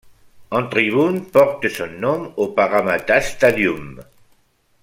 [0.59, 4.03] Un tribune porte son nom au Parramatta Stadium.